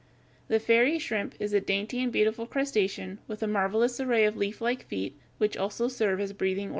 The 0.47 0.59
fairy 0.59 0.97
shrimp 0.97 1.35
is 1.39 1.53
a 1.53 1.61
dainty 1.61 2.01
and 2.01 2.11
beautiful 2.11 2.47
crustacean 2.47 3.19
with 3.27 3.43
a 3.43 3.47
marvelous 3.47 3.99
array 3.99 4.25
of 4.25 4.35
leaflike 4.35 4.81
feet 4.87 5.15
which 5.37 5.55
also 5.55 5.87
serve 5.87 6.19
as 6.19 6.33
breathing 6.33 6.63
organs. 6.63 6.69